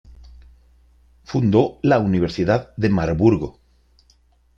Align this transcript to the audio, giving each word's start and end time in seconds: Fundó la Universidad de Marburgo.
Fundó 1.25 1.77
la 1.83 1.99
Universidad 1.99 2.73
de 2.75 2.89
Marburgo. 2.89 3.59